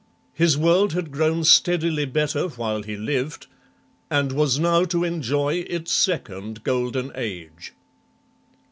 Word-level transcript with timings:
His 0.33 0.57
world 0.57 0.93
had 0.93 1.11
grown 1.11 1.43
steadily 1.43 2.05
better 2.05 2.47
while 2.47 2.81
he 2.81 2.97
lived, 2.97 3.45
and 4.09 4.31
was 4.31 4.57
now 4.57 4.83
to 4.85 5.03
enjoy 5.03 5.57
its 5.69 5.91
second 5.93 6.63
golden 6.63 7.11
age. 7.13 7.75